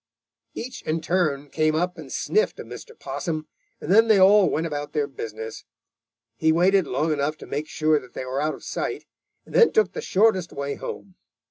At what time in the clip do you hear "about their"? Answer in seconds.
4.65-5.05